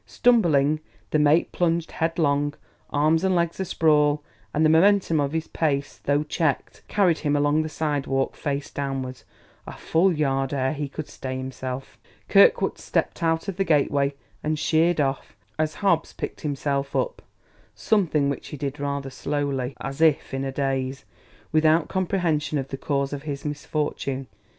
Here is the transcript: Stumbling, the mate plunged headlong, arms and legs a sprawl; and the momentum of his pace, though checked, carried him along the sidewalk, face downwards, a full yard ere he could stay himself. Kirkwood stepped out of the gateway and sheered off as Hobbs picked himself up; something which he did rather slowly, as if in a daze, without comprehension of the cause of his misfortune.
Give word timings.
Stumbling, 0.07 0.79
the 1.11 1.19
mate 1.19 1.51
plunged 1.51 1.91
headlong, 1.91 2.55
arms 2.89 3.23
and 3.23 3.35
legs 3.35 3.59
a 3.59 3.65
sprawl; 3.65 4.23
and 4.51 4.65
the 4.65 4.69
momentum 4.71 5.19
of 5.21 5.31
his 5.33 5.47
pace, 5.47 5.99
though 6.05 6.23
checked, 6.23 6.81
carried 6.87 7.19
him 7.19 7.35
along 7.35 7.61
the 7.61 7.69
sidewalk, 7.69 8.35
face 8.35 8.71
downwards, 8.71 9.25
a 9.67 9.73
full 9.77 10.11
yard 10.11 10.55
ere 10.55 10.73
he 10.73 10.89
could 10.89 11.07
stay 11.07 11.37
himself. 11.37 11.99
Kirkwood 12.29 12.79
stepped 12.79 13.21
out 13.21 13.47
of 13.47 13.57
the 13.57 13.63
gateway 13.63 14.15
and 14.43 14.57
sheered 14.57 14.99
off 14.99 15.37
as 15.59 15.75
Hobbs 15.85 16.13
picked 16.13 16.41
himself 16.41 16.95
up; 16.95 17.21
something 17.75 18.27
which 18.27 18.47
he 18.47 18.57
did 18.57 18.79
rather 18.79 19.11
slowly, 19.11 19.75
as 19.79 20.01
if 20.01 20.33
in 20.33 20.43
a 20.43 20.51
daze, 20.51 21.05
without 21.51 21.89
comprehension 21.89 22.57
of 22.57 22.69
the 22.69 22.75
cause 22.77 23.13
of 23.13 23.21
his 23.21 23.45
misfortune. 23.45 24.25